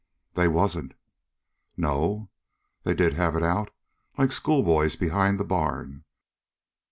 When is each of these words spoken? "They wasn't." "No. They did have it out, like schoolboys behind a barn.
"They 0.33 0.47
wasn't." 0.47 0.95
"No. 1.77 2.31
They 2.81 2.95
did 2.95 3.13
have 3.13 3.35
it 3.35 3.43
out, 3.43 3.69
like 4.17 4.31
schoolboys 4.31 4.95
behind 4.95 5.39
a 5.39 5.43
barn. 5.43 6.05